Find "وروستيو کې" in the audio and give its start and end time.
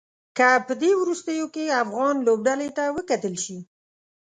1.01-1.77